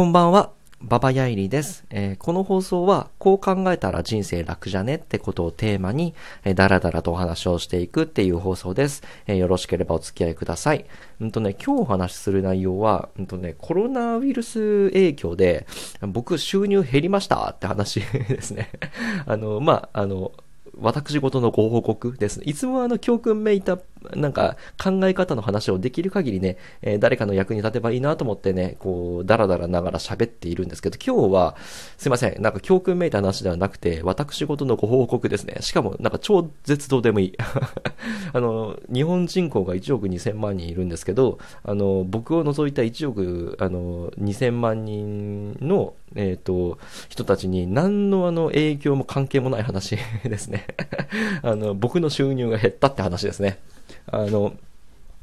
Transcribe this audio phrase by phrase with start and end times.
[0.00, 0.52] こんばんは。
[0.80, 9.02] ババヤイリです、えー、この放送は、こう考えたら人生楽じゃねってことをテーマに、えー、だらだらとお話をしていくっていう放送です。
[9.26, 10.86] えー、よろしければお付き合いください。
[11.20, 15.66] うんとね、今日お話しする内容は、うんとね、コロナウイルス影響で、
[16.00, 18.70] 僕収入減りましたって話ですね。
[19.26, 20.32] あの、まあ、あの、
[20.78, 22.38] 私事のご報告です。
[22.38, 23.78] ねいつもあの教訓めいた
[24.14, 31.56] なんか考え方の話をできる限りね、えー、誰かの役に立てばいいなと思ってね、こう、だらだらながら喋っているんですけど、今日は、
[31.96, 35.56] すいません、なんか教訓めいた話ではなくて、私事のご報告ですね。
[35.60, 37.34] しかも、なんか超絶どうでもいい。
[38.32, 50.66] あの、日本人口が1億2000万人いるんですけど、あの、僕を除いた1億、あの、2000万人の、えっ、ー、と、人たちに何のあの影響も関係もない話ですね。
[51.42, 53.58] あの、僕の収入が減ったって話ですね。
[54.06, 54.54] あの、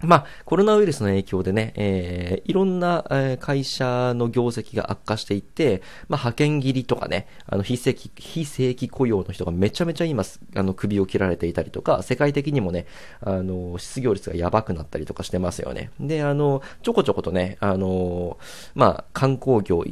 [0.01, 10.23] まあ、コロナウイルスの影響でね、えー、いろんな、えー、会社の業績が悪化していて、まあ、派遣切りとかね、あの、非正規、非正規雇用の人がめちゃめちゃ今、
[10.55, 12.85] あの、首を切られていたりとか、世界的にもね、
[13.21, 15.89] あの、失業率がやばくなったりとかしてますよね。
[15.99, 18.37] で、あの、ちょこちょことね、あの、
[18.75, 19.83] まあ、観光業、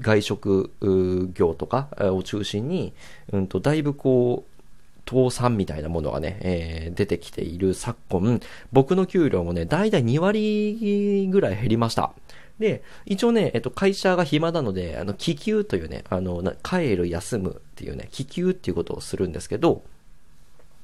[0.00, 0.72] 外食
[1.34, 2.94] 業とかを中心に、
[3.32, 4.51] うんと、だいぶこう、
[5.08, 8.40] 倒産みたいなものがね、えー、出てきている昨今、
[8.72, 12.12] 僕の給料もね、だいたい2割ぐらい減りました。
[12.58, 19.82] で、一応ね、えっと、会社が暇なので、あの、気球というね、あの、帰る、休むっていうね、気球っていうことをするんですけど、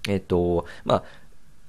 [0.09, 1.05] えっと、まあ、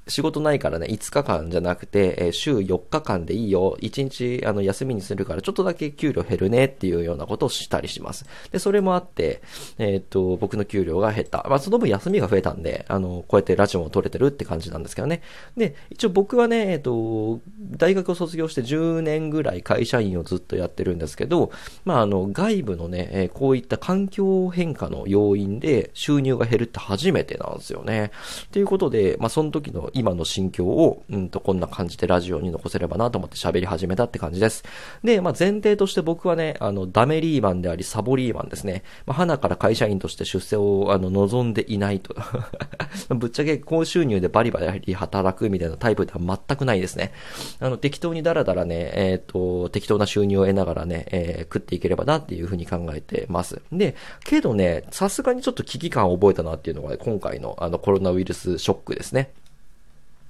[0.10, 8.26] 仕事ないからね、5日間じゃなくて、えー、週4日間でいいよ、1日あの休みにするからちょっとだけ給料減るねっていうようなことをしたりします。
[8.52, 9.42] で、それもあって、
[9.78, 11.46] えー、っと、僕の給料が減った。
[11.50, 15.22] まあ、その分休みが増えたんで、あの、こうやってラジオも取れてるって感じなんですけどね。
[15.58, 17.42] で、一応僕はね、えー、っと、
[17.78, 21.52] 大学を卒業して10年ぐらい会社員をずっとやってるんですけど、
[21.86, 28.12] まあ、あの、外部のね、えこういった環境変化の要因で収入が減るって初めてなんですよね。
[28.52, 34.64] ということで、まあ、その時の今の心境を、うんと、こんな感じでラジオに残せればなと思って喋り始めたって感じです。
[35.04, 38.84] で、まあ、前提として僕はね、あの、ダメリーマンであり、サボリーマンですね。
[39.06, 42.16] まあ、花から会社員として出世を、あの、望んでいないと。
[43.10, 47.12] ぶっちゃけ高収入でバリバリ働くみたいなタイプでは全くないですね。
[47.60, 53.62] あの、適当にダラダラね、えっ、ー、と、適当な収入を得ながらね、えー、食っていければなっていうふうに考えてます。
[53.72, 59.32] で、けどね、さすがにちょっと危機感を覚えたなっていうのが、ね、今回のあのコロナウイルスショックですね。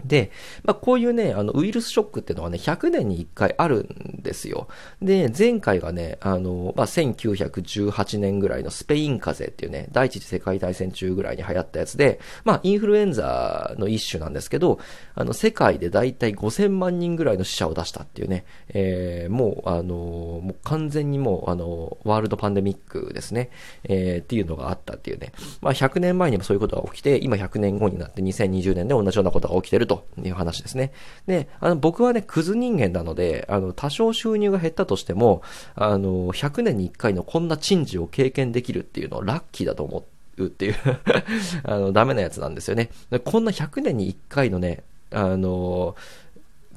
[0.04, 0.32] で、
[0.64, 4.68] まあ、こういうね、あの、ウイルスショックっていうのはね、100年に1回あるんですよ。
[5.02, 14.80] で、前回がね、あの、まあ、1918年ぐらいのスペイン風邪っていうね、第一次世界大戦中ぐらいに流行ったやつで、まあ、インフルエンザの一種なんですけど、
[15.16, 23.50] あの、世界でだいたい5000万人ぐらいの死者を出したっていうね、えー、もう、あの、もう完全にもう、あの、ワールドパンデミックですね、
[23.84, 30.94] えー、っていうのがあったっていうね、まあ、100年前にもそういうことが起きて、今100年後になって2020年で同じようなことが起きてるという話ですね。
[31.26, 35.42] で、あの、僕はね、クズ人間なので、あの、多少収入が減ったとしても、
[35.76, 40.06] あの、100年に1回のこんな珍事を経験できるっていうのはラッキーだと思
[40.38, 40.76] うっていう
[41.66, 42.92] あの、ダメなやつなんですよね。
[43.26, 45.96] こんな100年に1回のね、あの、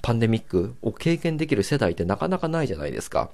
[0.01, 3.31] パンデミックを経験できる世代ってなかなかないじゃないですか。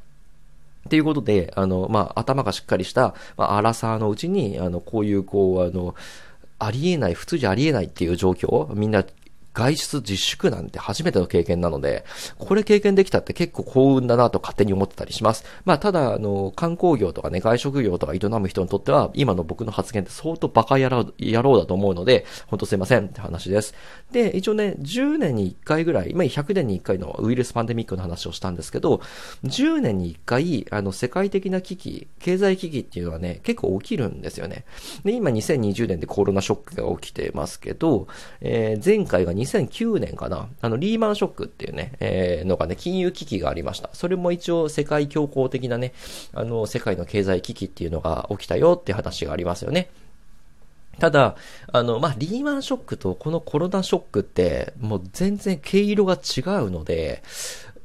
[0.87, 5.95] っていうことで、あの、まあ、頭がしっかりした、まあ、アラサーのうちに、あの、こういう、こう、あの、
[6.59, 9.05] ありえない、普通じゃありえないっていう状況、みんな
[9.59, 12.05] 外出自粛なんて初めての経験なので、
[12.39, 15.45] これ経験できたって結構幸運だなと勝手に思ってたりします。
[15.65, 23.75] まあ、ただ、あの、観光業とかね、外食業とか営む人にとっては、今の僕の発言って相当バカ野郎野郎だと思うので、ほんとすいませんって話です。
[24.13, 29.03] で、一応ね、10年に1回ぐらい、今100年に1回のウイルスパンデミックの話をしたんですけど、
[29.45, 34.65] 10年に1回、あの、世界的な危機、経済危機っていうのはね、結構起きるんですよね。
[35.05, 38.09] で、今2020年でコロナショックが起きてますけど、
[38.41, 43.91] えー、前回が2009年かな、あの、リーマンショックっていうね、えー、のがね、金融危機がありました。
[43.93, 45.93] それも一応世界恐慌的なね、
[46.33, 49.91] あの、世界の経済危機っていうのが起きたよって話がありますよね。
[50.99, 51.37] ただ、
[51.73, 57.23] あの、まあ、リーマンショックとこのコロナショックって、もう全然毛色が違うので、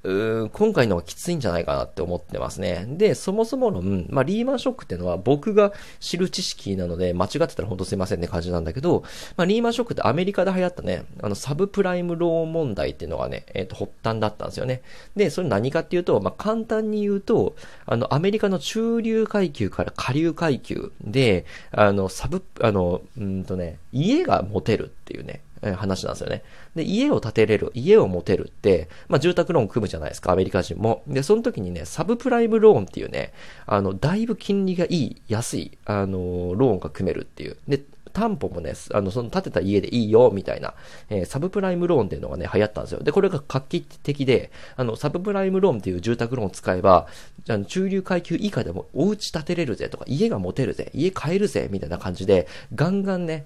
[0.03, 2.85] う今回のはきついんじゃないかなって思ってますね。
[2.89, 5.71] で、そもそもの、まあ、リーマンショックっていうのは僕が
[6.01, 9.03] 知る知識なので、間違ってたら本当すいませんね感じなんだけど、
[9.37, 14.81] まあ、リーマンショックってアメリカで流行ったね、あの、サブプライムローン問題っていうのがね、えっ、ー、と、発端だったんですよね。
[15.15, 26.43] で、それ何かっていうと、まあ、簡単に言うと、あの、アメリカの中流階級から下流階級で、あの、サブ、あの、うんとね、家が持てるっていうね、話なんですよね。
[26.75, 31.03] で、家を建てれる、家を持てるって、まあ、住宅ローン組むじゃないですか、アメリカ人も。
[31.07, 33.33] で、その時にね、サブプライムローンっていうね、
[33.65, 37.57] あの、だいぶ金利がいい、安い、あの、ローンが組めるっていう。
[37.67, 37.81] で、
[38.13, 40.75] 担保もね、あの、その建てた家でいいよ、みたいな、
[41.09, 43.01] えー、サブプライムローンっていうのがね、流行ったんですよ。
[43.01, 47.07] で、これが画期的で、あの、サブプライムローンっていう住宅ローンを使えば、
[47.49, 53.45] あの中流階級以下でもお家建てれるぜとか、家が持てるぜ、家買えるぜ、みたいな感じで、ガンガンね、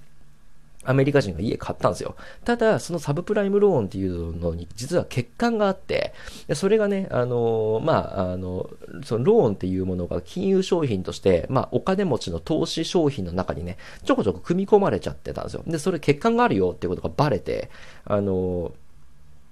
[0.87, 2.15] アメリカ人が家買ったんですよ。
[2.45, 6.13] ただ、そのサブプライムローンっていうのに、実は欠陥があって、
[6.53, 8.69] それがね、あの、まあ、あの、
[9.03, 15.63] そのローンっていうものが金融商品として、まあ、お金持ちの投資商品の中にね、ちょこちょこ組み込まれちゃってたんですよ。
[15.67, 17.69] で、それ欠陥があるよっていうことがバレて、
[18.05, 18.71] あの、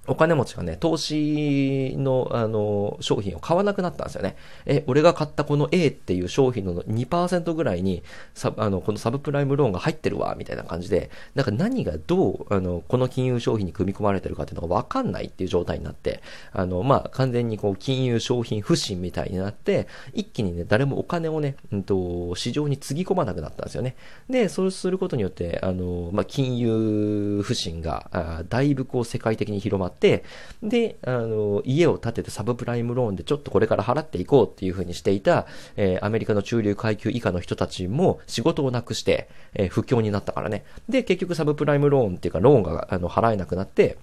[0.08, 4.36] お金持ちがね、投資の、あの、商品を買わなくなったんですよね。
[4.66, 8.04] え、俺が買ったこの A っていう商品の2%ぐらいに、
[8.34, 23.96] サあの、このサブプライムローンが入ってるわ、みたいな感じで、なんか何がどう、あの、この金融商品に組み込まれてるかっていうのがわかんないっていう状態になって、あの、まあ、完全にこう、金融商品不信みたいになって、一気にね、誰もお金をね、うんと、市場につぎ込まなくなったんですよね。
[24.30, 35.46] で、そうすることによって、あの、まあ、金融不信が、あだいぶこう、世界的に広まって、、で、あの、家を建ててサブプライムローンでちょっとこれから払っていこうっていうふうにしていた、
[35.76, 40.66] えー、アメリカの中流階級以下の人たちも仕事をなくして、えー、不況になったからね。
[40.90, 43.98] で、結局サブプライムローンっていうかローンがあの払えなくなって、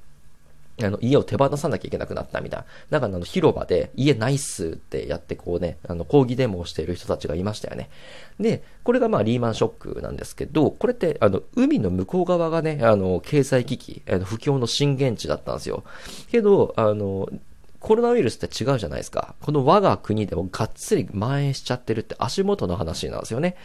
[0.80, 2.66] あの、家を手放さなきゃいけなくなったみたいな。
[2.90, 7.90] だからあの、広場で、家ないっすってやってこうね、あの、抗議デモをしている人たちがいましたよね。
[8.40, 15.84] で、これがまあ、リーマンショックなんですけど、これって、あの、海の向こう側がね、あの、経済危機、あの、不況の震源地だったんですよ。
[16.30, 17.28] けど、あの、
[17.82, 19.34] コロナウイルスって違うじゃないですか。
[19.42, 23.56] この我が国でもがっつり蔓延しちゃってるって足元の話なんですよね。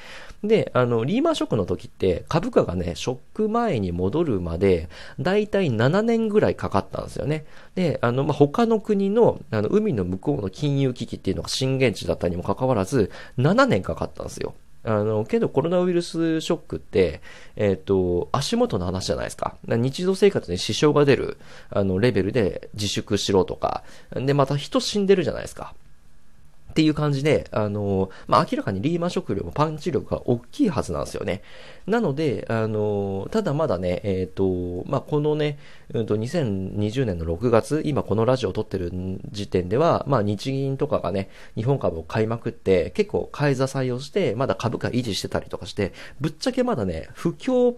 [0.43, 7.45] で、あの、リーマンショックの時って株価がね、ショック前に戻るまで、だいたい7年ぐらいかかったんですよね。
[7.75, 14.55] で、あの、まあ、他の国の、あの、海の向こうの金融危機っていうのが震源地だったにもかかわらず、7年かかったんですよ。
[14.87, 17.21] あの、けどコロナウイルスショックって、
[17.57, 19.57] えっ、ー、と、足元の話じゃないですか。
[19.67, 21.37] 日常生活に支障が出る、
[21.69, 23.83] あの、レベルで自粛しろとか。
[24.15, 25.73] で、また人死んでるじゃないですか。
[26.77, 31.41] っていう感じで、あの、まあ、明らかにリーマンショックよりもパンチ力が大きいはずなんですよね。
[31.87, 35.57] なので、あの、ただまだね、えっ、ー、と、まあ、このね、
[35.91, 38.91] うんと、2020年の6月、今このラジオを撮ってる
[39.31, 47.73] 時点では、まあ、日銀とかがね、日本株を買いまくって、結構買い支えをして、まだ株価維持してたりとかして、ぶっちゃけまだね、不況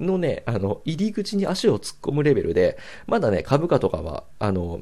[0.00, 4.80] のね、あの、入り口に足を突っ込むレベルで、まだね、株価とかは、あの、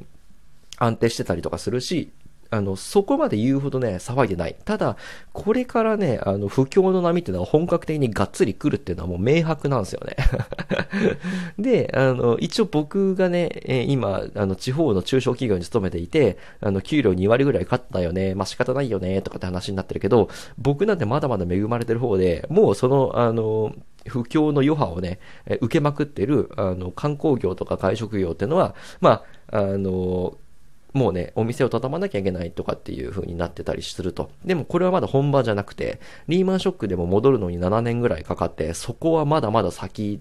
[0.78, 2.10] 安定してたりとかするし、
[2.50, 4.56] あの、そこまで言うほどね、騒いでない。
[4.64, 4.96] ただ、
[5.32, 10.16] これからね、あの、不況の波っていうのは本格的にがっつり来るっていうのはもう明白なんですよね。
[11.58, 23.72] で、あの、一応僕がね、え今、あの、地方の中小企業に勤めていて、あの、給料2割ぐらい勝ったよね、まあ、仕方ないよね、とかって話になってるけど、僕なんてまだまだ恵まれてる方で、もうその、あの、
[24.06, 25.20] 不況の余波をね、
[25.60, 30.36] 受けまくってる、あの、観光業とか外食業っていうのは、まあ、あの、
[30.92, 34.30] もうね、お店を畳まなきゃいけないとかっていう風になってたりすると。
[34.44, 40.20] でもこれはまだ本場じゃなくて、リーマンショックでも戻るのに7年ぐらいかかって、そこはまだまだ先、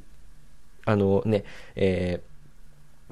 [0.86, 1.44] あのね、
[1.76, 2.29] えー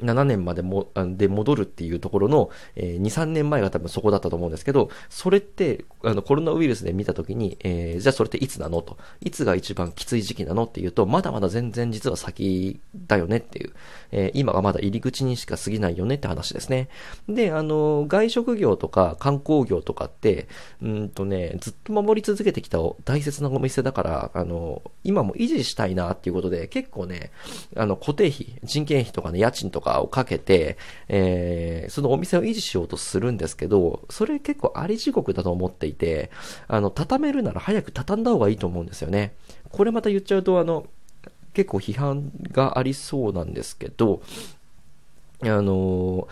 [0.02, 8.98] 7年までも、で戻るっていうところの、えー、2、3年前が多分そこだったと思うんですけど、それって、あの、コロナウイルスで見たときに、えー、じゃあそれっていつなのと。
[9.22, 13.74] いつが一番きつい時期なのっていうと、まだまだ全然実は先だよねっていう。
[14.12, 16.90] えー、今がまだ入り口にしか過ぎないよねって話ですね。
[17.28, 20.48] で、あの、外食業とか観光業とかって、
[20.82, 27.32] うんとね、ずっと守り続けてきた大切なお店だから、あの、今も維持したいなっていうことで、結構ね、
[27.76, 30.78] あの、固定費、人件費とかね、家賃とかかをかけて、
[31.08, 36.30] えー、そのお店を維持しようとするんですけど、それ結構あり地獄だと思っていて、
[36.68, 39.34] あの、畳めるなら早く畳んだ方がいいと思うんですよね。
[39.70, 40.88] これまた言っちゃうと、あの、
[41.54, 44.22] 結構批判がありそうなんですけど、
[45.44, 46.28] あの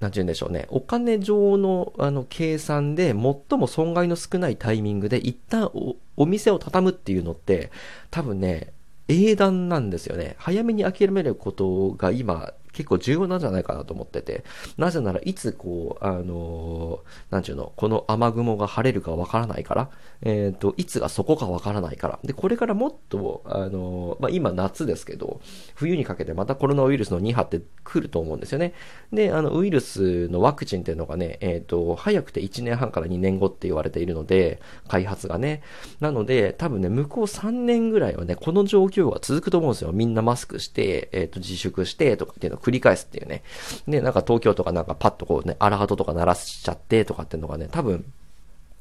[0.00, 0.66] なんて言うんでしょうね。
[0.70, 7.70] お金上の、あの、計算で最も損害の少ないタイミングで一旦おお店を畳むっていうのって、
[8.10, 8.72] 多分ね、
[9.08, 10.36] 英断なんですよね。
[10.38, 14.44] 早めに諦めることが今、結構重要なんじゃないかなと思ってて、
[14.76, 19.90] なぜならいつこう、あのー、なんちゅうの、この雨雲が晴れるかわからないから、
[20.22, 22.20] えっ、ー、と、いつがそこかわからないから。
[22.22, 25.40] で、これからもっと、あのー、まあ、今夏ですけど、
[25.74, 28.74] 冬にかけてまたコロナウイルスの2波って来ると思うんですよね。
[29.12, 35.62] で、あの、ウイルスのワクチンっていうのがね、えっ、と、早くて1年半から2年後って言われているので、開発がね。
[35.98, 39.90] なので、多分ね、向こう3年ぐらいはね、この状況が続くと思うんですよ。
[39.90, 43.42] みんなマスクして、えっ、と、自粛してとかっていうのを繰り返すっていうね。
[43.86, 48.04] で、なんか東京とかなんかパッとこうね、アラハトとか鳴らしちゃってとかっていうのがね、多分、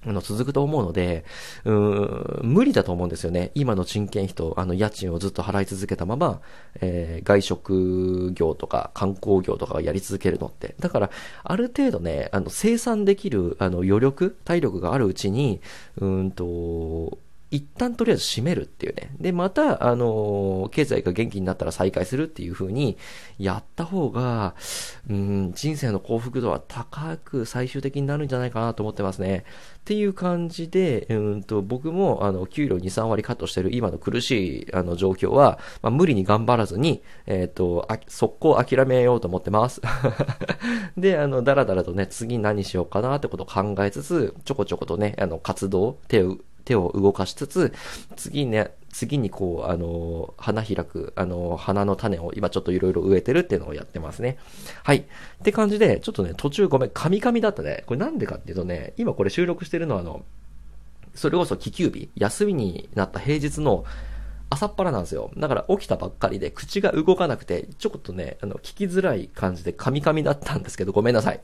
[0.06, 1.26] あの、続くと思うので、
[1.66, 3.52] うーん、無理だと思うんですよね。
[3.56, 6.42] 今の人件費と、あの、家賃をずっと払い続けたまま、
[6.82, 10.76] えー、外食業とか観光業とかがやり続けるのって。
[10.80, 11.10] だから、
[11.44, 15.62] ある程度ね、あの、生産できる、あの、余力、体力があるうちに、
[15.98, 17.18] うんと、
[17.50, 19.10] 一旦とりあえず閉めるっていうね。
[19.20, 22.98] で、また、あの、経済が元気になったら再開するっていう風に
[23.40, 24.56] やった方が、
[25.10, 29.46] うん、人生の幸福度は高く最終的になるんじゃないかなと思ってますね。
[29.80, 39.82] っていう感じで、うんと、僕も、あの、給料2、3割カットしてる今の苦しい、あの、状況は、まあ、無理に頑張らずに、えっ、ー、と、あ、速攻諦めようと思ってます。
[40.98, 47.74] で、あの、だらだらとね、次何しようかなってことを考えつつ、ちょこちょことね、あの、活動、手を、手を動かしつつ、
[48.18, 54.38] 次ね、次にこう、あの、花開く、あの、花の種を今ちょっといろいろ植えてるっていうのをやってますね。
[54.84, 54.98] はい。
[54.98, 55.04] っ
[55.44, 57.84] て感じで、ちょっとね、途中ごめん、カミカミだったね。
[57.88, 60.26] これなんでかっていうとね、今これ収録してるのはあの、
[61.16, 63.86] それこそ気休日、休みになった平日の
[64.50, 65.32] 朝っぱらなんですよ。
[65.38, 71.42] だから起きたばっかりで口が動かなくて、ちょっとね、あの、聞きづらい感じでカミカミだったんですけど、ごめんなさい。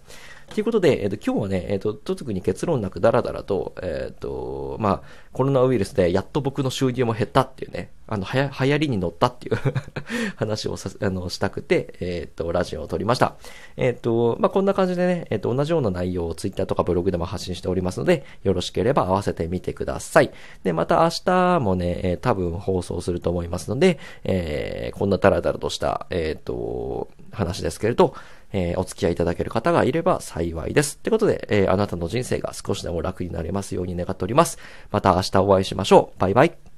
[0.53, 9.57] ということで、えっ、と、今日はね、えっ、と、特に結論なくダラダラと、えっ、と、まあ、コロナウイルスでやっと僕の収入も減ったっていうね、あの、はや、流行りに乗ったっていう
[10.37, 13.35] 話をさ、あの、したくて、えっ、と、ラジオを撮りました。
[13.77, 20.29] えっ、と、まあ、こんな感じでね、えっ、と、同じような内容をツイッターとかブログでも発信しておりますので、よろしければ合わせてみてください。
[20.63, 28.13] で、また明日もね、え多分放送すると思いますので、えこんなダラダラとした、えっ、と、話ですけれど、
[28.53, 30.95] えー、お付き合いいただける方がいれば幸いです。
[30.95, 34.57] ってことで、えー、あなたの人生が少しでも楽になれますように願っております。
[34.91, 36.19] また明日お会いしましょう。
[36.19, 36.72] バイバイ。